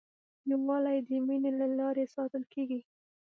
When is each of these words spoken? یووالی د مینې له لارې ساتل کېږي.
یووالی 0.49 0.97
د 1.07 1.09
مینې 1.27 1.51
له 1.59 1.67
لارې 1.77 2.05
ساتل 2.15 2.43
کېږي. 2.53 2.79